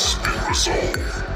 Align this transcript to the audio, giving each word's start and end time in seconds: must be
must 0.00 0.68
be 0.68 1.29